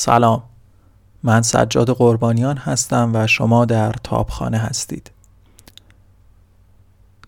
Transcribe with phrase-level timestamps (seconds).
[0.00, 0.42] سلام.
[1.22, 5.10] من سجاد قربانیان هستم و شما در تابخانه هستید.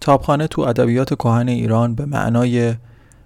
[0.01, 2.75] تابخانه تو ادبیات کهن ایران به معنای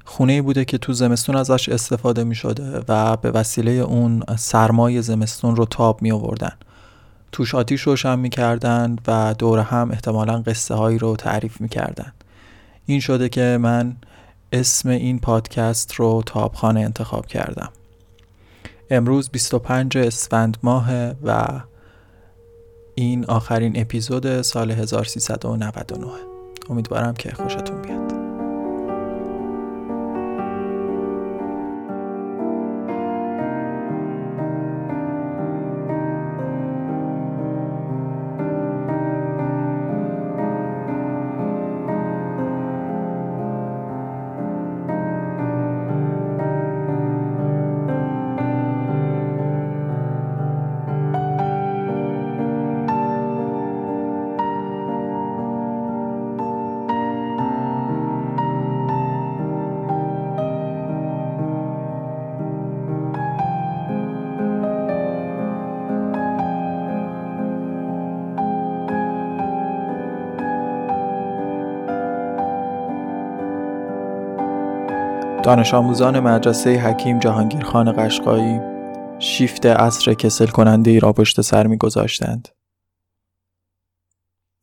[0.04, 5.56] خونه بوده که تو زمستون ازش استفاده می شده و به وسیله اون سرمای زمستون
[5.56, 6.52] رو تاب می آوردن
[7.32, 12.12] توش آتیش روشن می کردن و دور هم احتمالا قصه هایی رو تعریف می کردن
[12.86, 13.96] این شده که من
[14.52, 17.68] اسم این پادکست رو تابخانه انتخاب کردم.
[18.90, 21.60] امروز 25 اسفند ماه و
[22.94, 26.06] این آخرین اپیزود سال 1399
[26.70, 28.15] امیدوارم که خوشتون بیاد.
[75.46, 78.60] دانش آموزان مدرسه حکیم جهانگیرخان قشقایی
[79.18, 82.48] شیفت عصر کسل کننده ای را پشت سر می گذاشتند.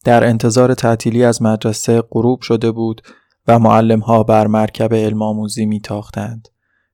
[0.05, 3.01] در انتظار تعطیلی از مدرسه غروب شده بود
[3.47, 6.47] و معلم ها بر مرکب علم آموزی می تاختند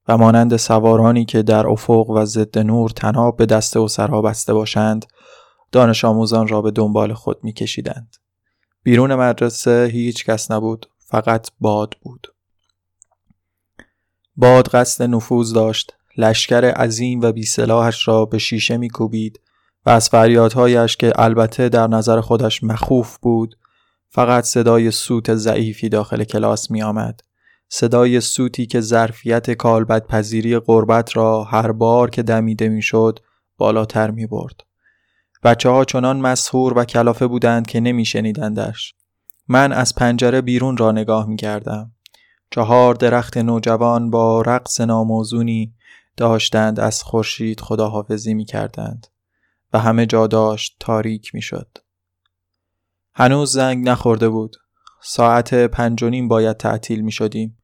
[0.07, 4.53] و مانند سوارانی که در افق و ضد نور تناب به دسته و سرها بسته
[4.53, 5.05] باشند
[5.71, 8.15] دانش آموزان را به دنبال خود می کشیدند.
[8.83, 12.27] بیرون مدرسه هیچ کس نبود فقط باد بود.
[14.41, 19.39] باد قصد نفوذ داشت لشکر عظیم و بیسلاحش را به شیشه میکوبید
[19.85, 23.55] و از فریادهایش که البته در نظر خودش مخوف بود
[24.09, 27.21] فقط صدای سوت ضعیفی داخل کلاس می آمد.
[27.69, 33.19] صدای سوتی که ظرفیت کالبد پذیری قربت را هر بار که دمیده می‌شد
[33.57, 34.61] بالاتر می برد.
[35.43, 38.93] بچه ها چنان مسهور و کلافه بودند که نمی شنیدندش.
[39.47, 41.91] من از پنجره بیرون را نگاه می کردم.
[42.51, 45.73] چهار درخت نوجوان با رقص ناموزونی
[46.17, 49.07] داشتند از خورشید خداحافظی می کردند
[49.73, 51.77] و همه جا داشت تاریک می شد.
[53.13, 54.55] هنوز زنگ نخورده بود.
[55.01, 57.57] ساعت پنج و نیم باید تعطیل می شدیم.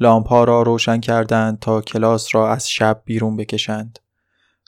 [0.00, 3.98] لامپا را روشن کردند تا کلاس را از شب بیرون بکشند.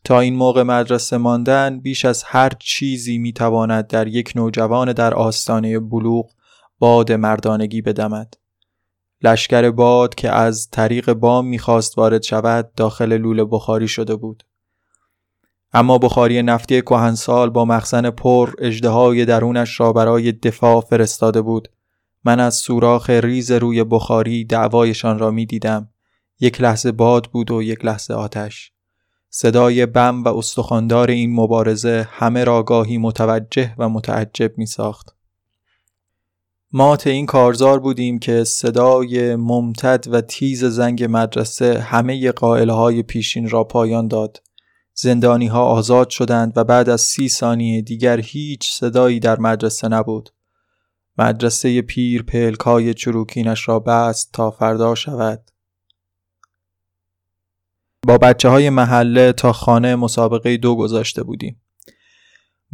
[0.05, 5.15] تا این موقع مدرسه ماندن بیش از هر چیزی می تواند در یک نوجوان در
[5.15, 6.31] آستانه بلوغ
[6.79, 8.35] باد مردانگی بدمد.
[9.25, 14.45] لشکر باد که از طریق بام می‌خواست وارد شود داخل لوله بخاری شده بود.
[15.73, 21.69] اما بخاری نفتی کهنسال با مخزن پر اجدهای درونش را برای دفاع فرستاده بود.
[22.25, 25.89] من از سوراخ ریز روی بخاری دعوایشان را می‌دیدم.
[26.41, 28.73] یک لحظه باد بود و یک لحظه آتش.
[29.31, 35.15] صدای بم و استخاندار این مبارزه همه را گاهی متوجه و متعجب می ساخت.
[36.77, 43.49] ما این کارزار بودیم که صدای ممتد و تیز زنگ مدرسه همه قائله های پیشین
[43.49, 44.43] را پایان داد.
[44.95, 50.31] زندانی ها آزاد شدند و بعد از سی ثانیه دیگر هیچ صدایی در مدرسه نبود.
[51.19, 55.51] مدرسه پیر پلکای چروکینش را بست تا فردا شود.
[58.07, 61.64] با بچه های محله تا خانه مسابقه دو گذاشته بودیم.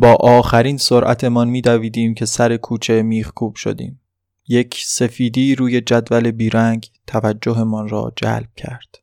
[0.01, 4.01] با آخرین سرعتمان میدویدیم که سر کوچه میخکوب شدیم.
[4.49, 8.99] یک سفیدی روی جدول بیرنگ توجهمان را جلب کرد.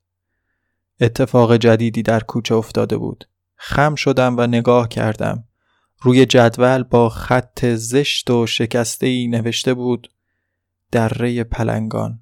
[0.99, 3.27] اتفاق جدیدی در کوچه افتاده بود.
[3.55, 5.43] خم شدم و نگاه کردم.
[6.01, 10.09] روی جدول با خط زشت و شکسته ای نوشته بود
[10.91, 12.19] دره پلنگان.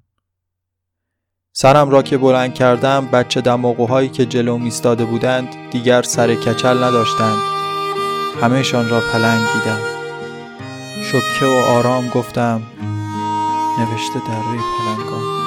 [1.52, 7.55] سرم را که بلند کردم بچه دماغوهایی که جلو میستاده بودند دیگر سر کچل نداشتند
[8.42, 9.80] همهشان را پلنگ دیدم.
[11.02, 12.62] شکه و آرام گفتم
[13.78, 15.45] نوشته در روی پلنگان.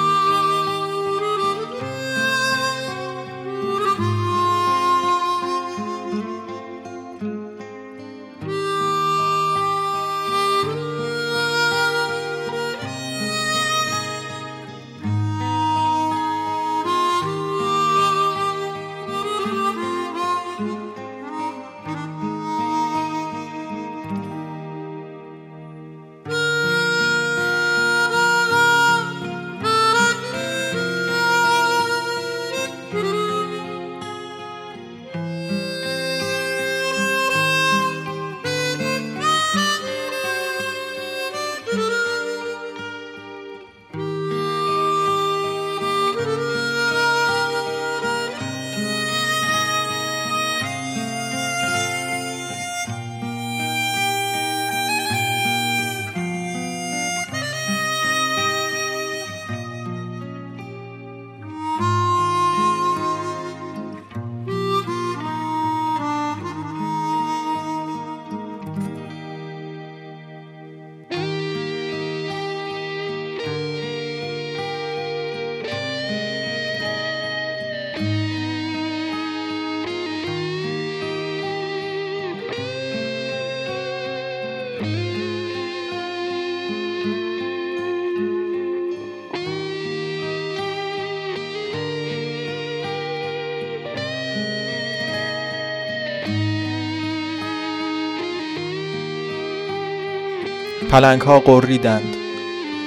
[100.90, 102.16] پلنگ ها قریدند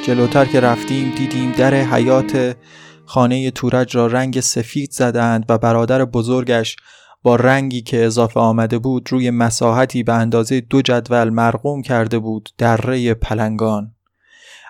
[0.06, 2.58] جلوتر که رفتیم دیدیم در حیات
[3.06, 6.76] خانه تورج را رنگ سفید زدند و برادر بزرگش
[7.22, 12.50] با رنگی که اضافه آمده بود روی مساحتی به اندازه دو جدول مرقوم کرده بود
[12.62, 13.96] ری پلنگان.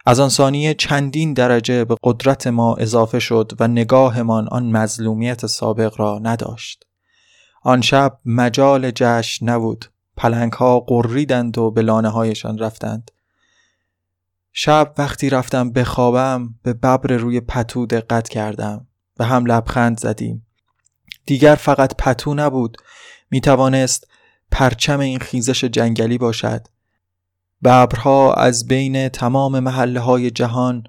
[0.05, 5.93] از آن ثانیه چندین درجه به قدرت ما اضافه شد و نگاهمان آن مظلومیت سابق
[5.97, 6.85] را نداشت.
[7.63, 9.85] آن شب مجال جشن نبود.
[10.17, 13.11] پلنگ ها قریدند و به لانه هایشان رفتند.
[14.53, 18.87] شب وقتی رفتم بخوابم به ببر روی پتو دقت کردم
[19.19, 20.45] و هم لبخند زدیم.
[21.25, 22.77] دیگر فقط پتو نبود.
[23.31, 24.07] می توانست
[24.51, 26.67] پرچم این خیزش جنگلی باشد.
[27.63, 30.83] ببرها از بین تمام محله های جهان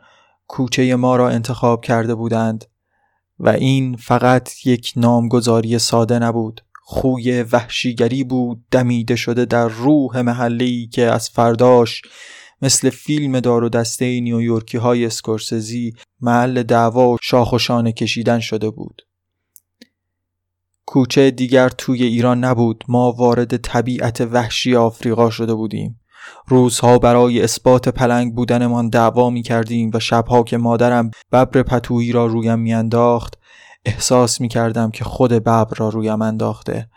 [0.46, 2.64] کوچه ما را انتخاب کرده بودند
[3.38, 6.60] و این فقط یک نامگذاری ساده نبود.
[6.86, 12.02] خوی وحشیگری بود دمیده شده در روح محلی که از فرداش
[12.64, 18.40] مثل فیلم دار و دسته نیویورکی های اسکورسزی محل دعوا و شاخ و شانه کشیدن
[18.40, 19.02] شده بود.
[20.86, 22.84] کوچه دیگر توی ایران نبود.
[22.88, 26.00] ما وارد طبیعت وحشی آفریقا شده بودیم.
[26.46, 32.26] روزها برای اثبات پلنگ بودنمان دعوا می کردیم و شبها که مادرم ببر پتویی را
[32.26, 33.38] رویم میانداخت
[33.84, 36.88] احساس می کردم که خود ببر را رویم انداخته.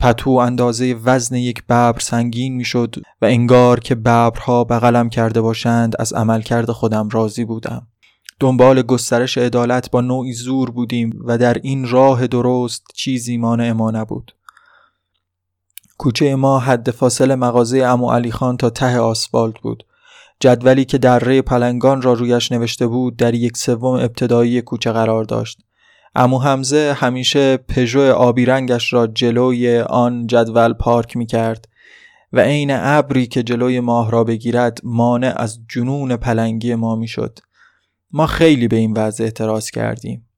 [0.00, 6.12] پتو اندازه وزن یک ببر سنگین می‌شد و انگار که ببرها بغلم کرده باشند از
[6.12, 7.86] عملکرد خودم راضی بودم.
[8.40, 13.90] دنبال گسترش عدالت با نوعی زور بودیم و در این راه درست چیزی مانع ما
[13.90, 14.34] نبود.
[15.98, 19.86] کوچه ما حد فاصل مغازه امو علی خان تا ته آسفالت بود.
[20.40, 25.58] جدولی که دره پلنگان را رویش نوشته بود در یک سوم ابتدایی کوچه قرار داشت.
[26.14, 31.68] امو حمزه همیشه پژو آبی رنگش را جلوی آن جدول پارک می کرد
[32.32, 37.38] و عین ابری که جلوی ماه را بگیرد مانع از جنون پلنگی ما می شد.
[38.12, 40.28] ما خیلی به این وضع اعتراض کردیم.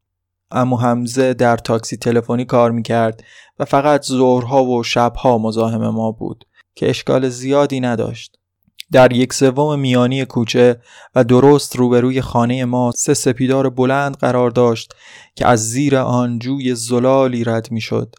[0.51, 3.25] امو حمزه در تاکسی تلفنی کار می کرد
[3.59, 6.45] و فقط ظهرها و شبها مزاحم ما بود
[6.75, 8.38] که اشکال زیادی نداشت.
[8.93, 10.81] در یک سوم میانی کوچه
[11.15, 14.95] و درست روبروی خانه ما سه سپیدار بلند قرار داشت
[15.35, 18.15] که از زیر آن جوی زلالی رد می‌شد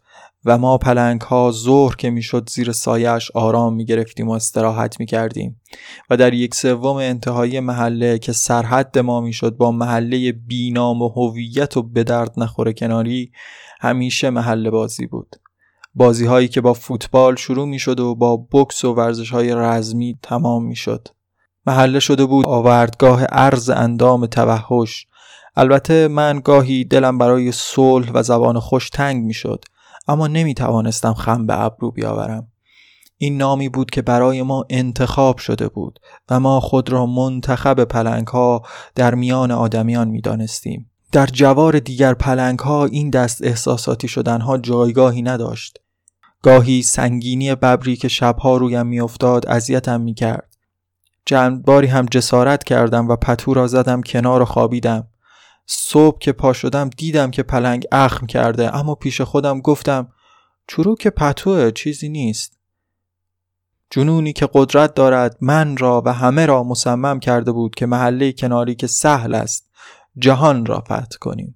[0.45, 5.06] و ما پلنگ ها ظهر که می‌شد زیر سایش آرام می گرفتیم و استراحت می
[5.06, 5.61] کردیم
[6.09, 11.78] و در یک سوم انتهای محله که سرحد ما می‌شد با محله بینام و هویت
[11.78, 13.31] و به درد نخوره کناری
[13.81, 15.35] همیشه محله بازی بود.
[15.93, 20.19] بازی هایی که با فوتبال شروع می شد و با بکس و ورزش های رزمی
[20.21, 21.07] تمام می شد.
[21.65, 25.07] محله شده بود آوردگاه ارز اندام توحش
[25.55, 29.63] البته من گاهی دلم برای صلح و زبان خوش تنگ می شد
[30.07, 32.47] اما نمی توانستم خم به ابرو بیاورم
[33.17, 38.27] این نامی بود که برای ما انتخاب شده بود و ما خود را منتخب پلنگ
[38.27, 38.61] ها
[38.95, 40.91] در میان آدمیان می دانستیم.
[41.11, 45.80] در جوار دیگر پلنگ ها این دست احساساتی شدن ها جایگاهی نداشت.
[46.42, 50.57] گاهی سنگینی ببری که شبها رویم میافتاد اذیتم می‌کرد.
[51.25, 55.07] چند باری هم جسارت کردم و پتو را زدم کنار و خوابیدم.
[55.66, 60.11] صبح که پا شدم دیدم که پلنگ اخم کرده اما پیش خودم گفتم
[60.68, 62.59] چروک پتوه چیزی نیست.
[63.89, 68.75] جنونی که قدرت دارد من را و همه را مصمم کرده بود که محله کناری
[68.75, 69.69] که سهل است
[70.18, 71.56] جهان را فتح کنیم.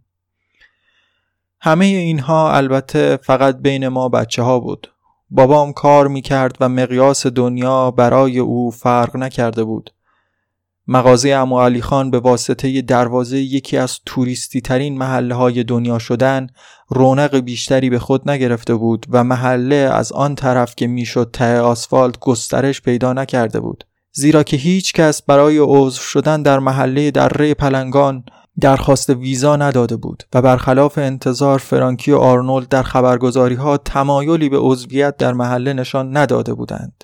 [1.61, 4.91] همه اینها البته فقط بین ما بچه ها بود.
[5.29, 9.89] بابام کار می کرد و مقیاس دنیا برای او فرق نکرده بود.
[10.87, 16.47] مغازه امو علی خان به واسطه دروازه یکی از توریستی ترین محله های دنیا شدن
[16.89, 22.19] رونق بیشتری به خود نگرفته بود و محله از آن طرف که می‌شد ته آسفالت
[22.19, 23.83] گسترش پیدا نکرده بود.
[24.11, 28.23] زیرا که هیچ کس برای عضو شدن در محله دره پلنگان
[28.59, 34.57] درخواست ویزا نداده بود و برخلاف انتظار فرانکی و آرنولد در خبرگزاری ها تمایلی به
[34.57, 37.03] عضویت در محله نشان نداده بودند.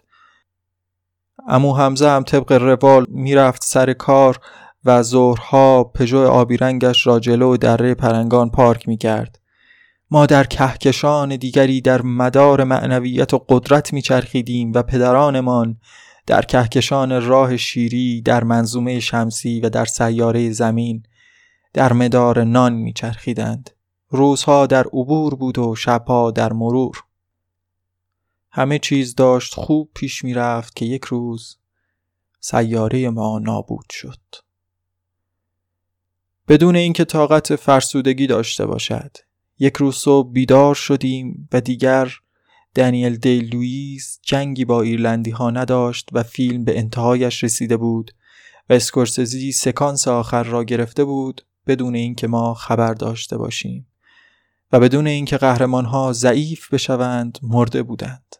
[1.47, 4.39] امو حمزه هم طبق روال می‌رفت سر کار
[4.85, 9.39] و ظهرها پژو آبی رنگش را جلو دره پرنگان پارک می کرد.
[10.11, 15.77] ما در کهکشان دیگری در مدار معنویت و قدرت میچرخیدیم و پدرانمان
[16.27, 21.03] در کهکشان راه شیری در منظومه شمسی و در سیاره زمین
[21.73, 23.69] در مدار نان میچرخیدند.
[24.09, 27.03] روزها در عبور بود و شبها در مرور.
[28.51, 31.57] همه چیز داشت خوب پیش می‌رفت که یک روز
[32.39, 34.19] سیاره ما نابود شد.
[36.47, 39.17] بدون اینکه طاقت فرسودگی داشته باشد
[39.59, 42.13] یک روز صبح بیدار شدیم و دیگر
[42.75, 48.11] دنیل دی لویز جنگی با ایرلندی ها نداشت و فیلم به انتهایش رسیده بود
[48.69, 53.87] و اسکورسزی سکانس آخر را گرفته بود بدون اینکه ما خبر داشته باشیم
[54.71, 58.35] و بدون اینکه قهرمان ها ضعیف بشوند مرده بودند.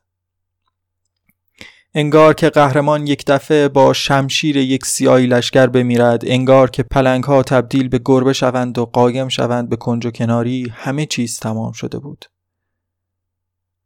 [1.94, 7.44] انگار که قهرمان یک دفعه با شمشیر یک سیایی لشکر بمیرد انگار که پلنگ ها
[7.44, 12.00] تبدیل به گربه شوند و قایم شوند به کنج و کناری همه چیز تمام شده
[12.00, 12.26] بود.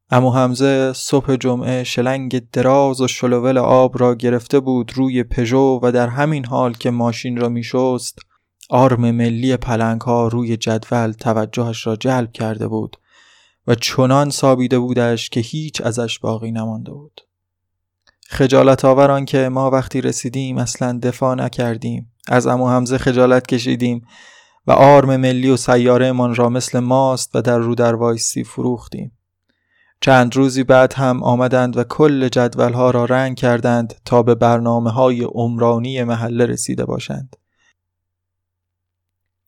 [0.10, 5.92] امو حمزه صبح جمعه شلنگ دراز و شلوول آب را گرفته بود روی پژو و
[5.92, 8.20] در همین حال که ماشین را میشست
[8.74, 12.98] آرم ملی پلنگ ها روی جدول توجهش را جلب کرده بود
[13.68, 17.22] و چنان سابیده بودش که هیچ ازش باقی نمانده بود.
[18.28, 22.12] خجالت آوران که ما وقتی رسیدیم اصلا دفاع نکردیم.
[22.28, 24.06] از امو حمزه خجالت کشیدیم
[24.68, 29.12] و آرم ملی و سیاره من را مثل ماست و در رو در وایسی فروختیم.
[30.02, 35.24] چند روزی بعد هم آمدند و کل جدولها را رنگ کردند تا به برنامه های
[35.24, 37.36] عمرانی محله رسیده باشند.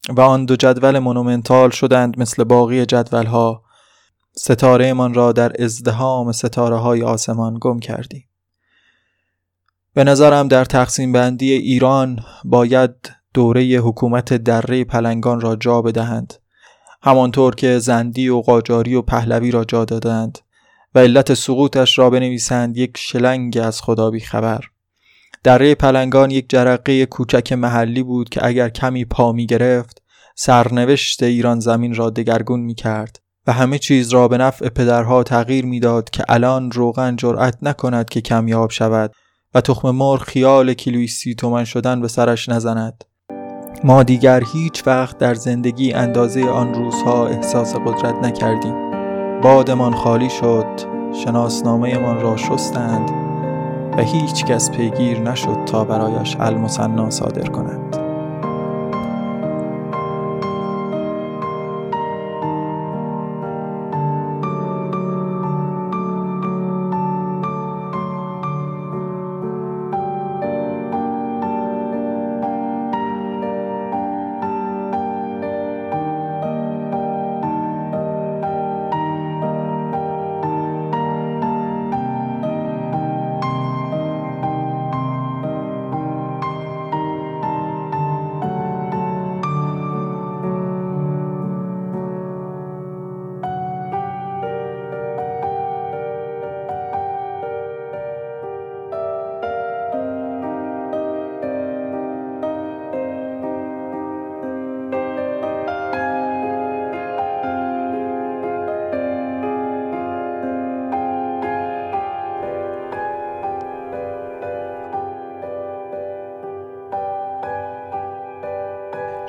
[0.09, 3.63] و آن دو جدول مونومنتال شدند مثل باقی جدولها.
[4.37, 8.25] ستاره من را در ازدهام ستاره های آسمان گم کردیم.
[9.93, 12.91] به نظرم در تقسیم بندی ایران باید
[13.33, 16.33] دوره حکومت دره پلنگان را جا بدهند.
[17.05, 20.39] همانطور که زندی و قاجاری و پهلوی را جا دادند
[20.95, 24.63] و علت سقوطش را بنویسند یک شلنگ از خدا بی خبر
[25.45, 30.01] دره پلنگان یک جرقه کوچک محلی بود که اگر کمی پا می گرفت
[30.35, 35.65] سرنوشت ایران زمین را دگرگون می کرد و همه چیز را به نفع پدرها تغییر
[35.65, 39.11] می‌داد که الان روغن جرأت نکند که کمیاب شود
[39.53, 43.03] و تخم مرغ خیال کیلوی سی تومن شدن به سرش نزند.
[43.83, 48.91] ما دیگر هیچ وقت در زندگی اندازه آن روزها احساس قدرت نکردیم.
[49.41, 50.65] بادمان خالی شد
[51.23, 53.34] شناسنامه من را شستند.
[53.97, 58.04] و هیچ کس پیگیر نشد تا برایش المصنا صادر کنند.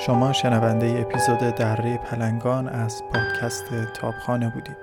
[0.07, 4.77] شما شنونده اپیزود دره پلنگان از پادکست تابخانه بودید.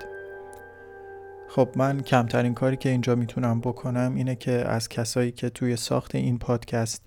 [1.49, 6.15] خب من کمترین کاری که اینجا می‌تونم بکنم اینه که از کسایی که توی ساخت
[6.15, 7.03] این پادکست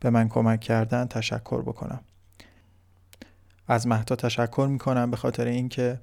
[0.00, 2.00] به من کمک کردن تشکر بکنم.
[3.68, 6.00] از مهدا تشکر می‌کنم به خاطر اینکه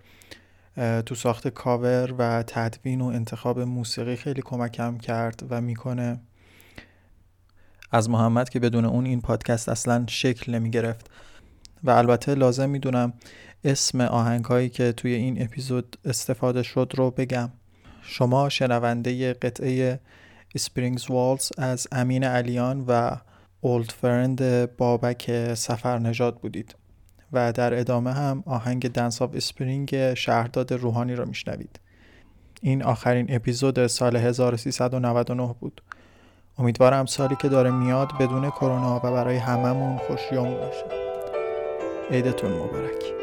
[1.05, 6.19] تو ساخت کاور و تدوین و انتخاب موسیقی خیلی کمکم کرد و می‌کنه
[7.91, 11.09] از محمد که بدون اون این پادکست اصلا شکل نمی گرفت
[11.83, 13.13] و البته لازم می‌دونم
[13.63, 17.49] اسم آهنگ هایی که توی این اپیزود استفاده شد رو بگم.
[18.01, 19.99] شما شنونده قطعه
[20.55, 23.17] Spring Waltz از امین علیان و
[23.61, 26.75] Old Friend بابک سفرنژاد بودید
[27.33, 31.79] و در ادامه هم آهنگ Dance of Spring شهرداد روحانی را میشنوید.
[32.61, 35.81] این آخرین اپیزود سال 1399 بود.
[36.57, 41.02] امیدوارم سالی که داره میاد بدون کرونا و برای هممون خوشیامون باشه.
[42.13, 43.22] عیدتون مبارک.